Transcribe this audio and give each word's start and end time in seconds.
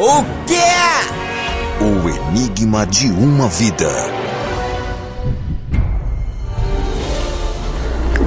O 0.00 0.22
quê? 0.46 0.54
O 1.80 2.08
enigma 2.08 2.86
de 2.86 3.10
uma 3.10 3.48
vida. 3.48 3.88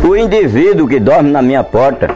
O 0.03 0.13
indivíduo 0.17 0.85
que 0.85 0.99
dorme 0.99 1.31
na 1.31 1.41
minha 1.41 1.63
porta 1.63 2.13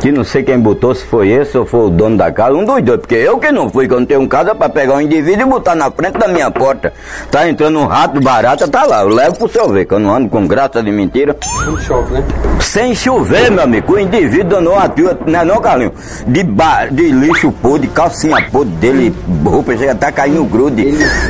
que 0.00 0.12
não 0.12 0.24
sei 0.24 0.42
quem 0.42 0.58
botou, 0.58 0.94
se 0.94 1.04
foi 1.04 1.28
esse 1.28 1.58
ou 1.58 1.66
foi 1.66 1.86
o 1.86 1.90
dono 1.90 2.16
da 2.16 2.30
casa, 2.30 2.54
um 2.54 2.64
dos 2.64 2.82
dois, 2.82 3.00
porque 3.00 3.16
eu 3.16 3.38
que 3.38 3.50
não 3.50 3.68
fui, 3.68 3.88
que 3.88 3.94
eu 3.94 4.00
não 4.00 4.06
tenho 4.06 4.26
casa 4.28 4.54
pra 4.54 4.68
pegar 4.68 4.94
um 4.94 5.00
indivíduo 5.00 5.42
e 5.42 5.44
botar 5.44 5.74
na 5.74 5.90
frente 5.90 6.18
da 6.18 6.28
minha 6.28 6.50
porta. 6.50 6.92
Tá 7.30 7.48
entrando 7.48 7.78
um 7.78 7.86
rato 7.86 8.20
barata, 8.20 8.68
tá 8.68 8.84
lá, 8.84 9.02
eu 9.02 9.08
levo 9.08 9.36
pro 9.36 9.48
seu 9.48 9.68
ver, 9.68 9.86
que 9.86 9.94
eu 9.94 9.98
não 9.98 10.14
ando 10.14 10.28
com 10.28 10.46
graça 10.46 10.82
de 10.82 10.90
mentira. 10.90 11.36
Sem 11.42 11.78
chove, 11.78 12.14
né? 12.14 12.24
Sem 12.60 12.94
chover, 12.94 13.50
meu 13.50 13.64
amigo, 13.64 13.94
o 13.94 13.98
indivíduo 13.98 14.50
danou 14.50 14.74
uma 14.74 14.88
tua, 14.88 15.18
não 15.26 15.40
é 15.40 15.44
não, 15.44 15.60
Carlinhos? 15.60 15.92
De, 16.26 16.44
ba, 16.44 16.86
de 16.86 17.10
lixo 17.10 17.50
podre, 17.50 17.88
calcinha 17.88 18.36
podre 18.50 18.72
dele, 18.74 19.14
roupa, 19.44 19.76
chega 19.76 19.92
até 19.92 20.12
cair 20.12 20.32
no 20.32 20.44
grude, 20.44 20.86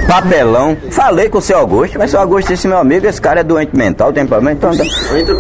papelão. 0.07 0.77
Falei 0.91 1.29
com 1.29 1.39
o 1.39 1.43
seu 1.43 1.59
Augusto, 1.59 1.99
mas 1.99 2.11
o 2.11 2.13
seu 2.13 2.21
Augusto 2.21 2.49
disse, 2.49 2.69
meu 2.69 2.79
amigo, 2.79 3.07
esse 3.07 3.21
cara 3.21 3.41
é 3.41 3.45
doente 3.45 3.75
mental, 3.75 4.13
tem 4.13 4.27
problema, 4.27 4.53
então 4.53 4.71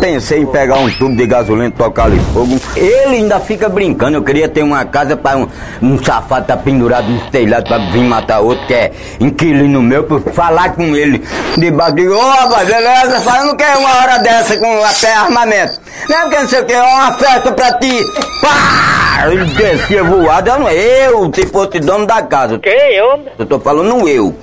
pensei 0.01 0.41
em 0.41 0.47
pegar 0.47 0.79
um 0.79 0.91
tubo 0.98 1.15
de 1.15 1.27
gasolina 1.27 1.67
e 1.69 1.70
tocar 1.70 2.05
ali 2.05 2.19
fogo. 2.33 2.59
Ele 2.77 3.18
ainda 3.19 3.39
fica 3.41 3.69
brincando. 3.69 4.17
Eu 4.17 4.23
queria 4.23 4.49
ter 4.49 4.63
uma 4.63 4.85
casa 4.85 5.17
para 5.17 5.37
um, 5.37 5.49
um 5.83 6.03
safado 6.03 6.47
tá 6.47 6.57
pendurado 6.57 7.09
no 7.09 7.21
telhado 7.31 7.69
para 7.69 7.79
vir 7.91 8.03
matar 8.03 8.41
outro 8.41 8.67
que 8.67 8.75
é 8.75 8.93
inquilino 9.21 9.83
meu, 9.83 10.05
pra 10.05 10.21
falar 10.33 10.75
com 10.75 10.97
ele 10.97 11.23
debaixo 11.57 11.97
de. 11.97 12.09
Ô, 12.09 12.21
rapaz, 12.21 12.67
beleza? 12.67 13.21
Falando 13.21 13.57
que 13.57 13.65
é 13.65 13.77
uma 13.77 13.97
hora 13.97 14.19
dessa 14.19 14.57
com 14.57 14.85
até 14.85 15.15
armamento. 15.15 15.81
Não, 16.09 16.21
porque 16.23 16.39
não 16.39 16.49
sei 16.49 16.61
o 16.61 16.65
que, 16.65 16.73
é 16.73 16.83
uma 16.83 17.12
festa 17.15 17.53
pra 17.53 17.73
ti. 17.79 18.03
Pá! 18.41 19.29
Ele 19.31 19.45
descia 19.47 20.05
voado, 20.05 20.48
eu 20.48 20.59
não 20.61 20.71
eu, 20.71 21.31
se 21.35 21.47
fosse 21.47 21.81
dono 21.81 22.07
da 22.07 22.23
casa. 22.23 22.59
Que 22.59 22.69
eu? 22.69 23.20
Eu 23.39 23.47
tô 23.47 23.59
falando 23.59 24.09
eu. 24.09 24.35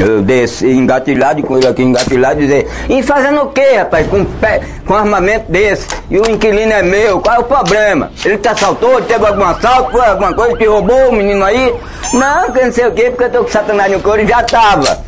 Eu 0.00 0.22
desci 0.22 0.66
engatilhado 0.66 1.42
com 1.42 1.58
ele 1.58 1.66
aqui 1.66 1.82
engatilhado 1.82 2.40
dizer, 2.40 2.66
e 2.88 3.02
fazendo 3.02 3.42
o 3.42 3.46
que, 3.48 3.76
rapaz, 3.76 4.06
com, 4.06 4.24
pé, 4.24 4.62
com 4.86 4.94
armamento 4.94 5.52
desse? 5.52 5.86
E 6.10 6.18
o 6.18 6.30
inquilino 6.30 6.72
é 6.72 6.82
meu, 6.82 7.20
qual 7.20 7.36
é 7.36 7.38
o 7.40 7.44
problema? 7.44 8.10
Ele 8.24 8.38
te 8.38 8.48
assaltou, 8.48 9.02
teve 9.02 9.26
algum 9.26 9.44
assalto, 9.44 9.92
foi 9.92 10.06
alguma 10.06 10.32
coisa, 10.32 10.56
te 10.56 10.64
roubou 10.64 11.10
o 11.10 11.12
menino 11.12 11.44
aí? 11.44 11.74
Não, 12.14 12.50
que 12.50 12.64
não 12.64 12.72
sei 12.72 12.86
o 12.86 12.92
que, 12.92 13.10
porque 13.10 13.24
eu 13.24 13.30
tô 13.30 13.44
com 13.44 13.50
satanás 13.50 13.92
no 13.92 14.00
couro 14.00 14.22
e 14.22 14.26
já 14.26 14.42
tava. 14.42 14.98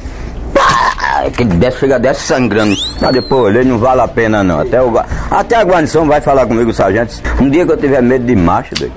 Pá, 0.53 1.25
que 1.35 1.45
desce, 1.45 1.79
chega 1.79 1.99
desce 1.99 2.21
sangrando. 2.27 2.77
Mas 3.01 3.13
depois 3.13 3.57
ele 3.57 3.71
não 3.71 3.79
vale 3.79 4.03
a 4.03 4.09
pena 4.09 4.45
não. 4.45 4.61
Até, 4.61 4.83
o, 4.83 4.93
até 5.31 5.57
a 5.57 5.65
guarnição 5.65 6.07
vai 6.07 6.21
falar 6.21 6.47
comigo, 6.47 6.71
sargento. 6.73 7.15
Um 7.41 7.49
dia 7.49 7.65
que 7.65 7.73
eu 7.73 7.77
tiver 7.79 8.03
medo 8.03 8.27
de 8.27 8.37
macho, 8.37 8.75
doido. 8.75 8.93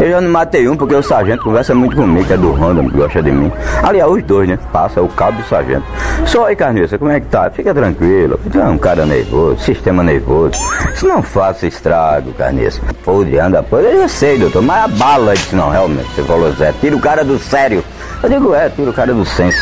Eu 0.00 0.10
já 0.10 0.20
não 0.20 0.30
matei 0.30 0.66
um 0.66 0.76
porque 0.76 0.94
o 0.94 1.02
sargento 1.02 1.44
conversa 1.44 1.74
muito 1.74 1.94
comigo, 1.94 2.26
que 2.26 2.32
é 2.32 2.36
do 2.36 2.52
Honda, 2.52 2.82
que 2.82 2.96
gosta 2.96 3.22
de 3.22 3.30
mim. 3.30 3.52
Aliás, 3.82 4.10
os 4.10 4.22
dois, 4.22 4.48
né? 4.48 4.58
Passa 4.72 5.02
o 5.02 5.08
cabo 5.08 5.42
do 5.42 5.46
sargento. 5.46 5.84
Só 6.24 6.46
aí, 6.46 6.56
Carniça, 6.56 6.96
como 6.96 7.10
é 7.10 7.20
que 7.20 7.26
tá? 7.26 7.50
Fica 7.50 7.74
tranquilo. 7.74 8.40
Tu 8.50 8.58
é 8.58 8.64
um 8.64 8.78
cara 8.78 9.04
nervoso, 9.04 9.60
sistema 9.60 10.02
nervoso. 10.02 10.58
Isso 10.94 11.06
não 11.06 11.22
faça 11.22 11.66
estrago, 11.66 12.32
Carniça. 12.32 12.80
Podre, 13.04 13.38
anda 13.38 13.62
podre. 13.62 13.88
Eu 13.88 14.02
já 14.02 14.08
sei, 14.08 14.38
doutor, 14.38 14.62
mas 14.62 14.84
a 14.84 14.88
bala 14.88 15.34
disse, 15.34 15.54
não, 15.54 15.68
realmente, 15.68 16.08
você 16.14 16.22
falou 16.22 16.50
Zé, 16.52 16.72
tira 16.80 16.96
o 16.96 17.00
cara 17.00 17.22
do 17.22 17.38
sério. 17.38 17.84
Eu 18.22 18.28
digo, 18.30 18.54
é, 18.54 18.70
tira 18.70 18.90
o 18.90 18.94
cara 18.94 19.12
do 19.12 19.24
senso. 19.26 19.58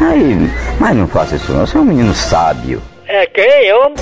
Aí, 0.00 0.50
mas 0.80 0.96
não 0.96 1.06
faça 1.06 1.36
isso 1.36 1.52
não, 1.52 1.66
você 1.66 1.76
é 1.76 1.80
um 1.80 1.84
menino 1.84 2.14
sábio. 2.14 2.80
É 3.06 3.26
que 3.26 3.40
eu? 3.40 3.92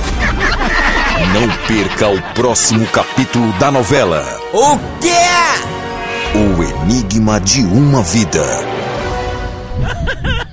Não 1.34 1.48
perca 1.66 2.08
o 2.08 2.22
próximo 2.34 2.86
capítulo 2.86 3.52
da 3.58 3.70
novela. 3.72 4.24
O 4.52 4.78
quê? 5.00 5.79
O 6.32 6.62
Enigma 6.62 7.40
de 7.40 7.62
uma 7.64 8.02
Vida. 8.02 8.44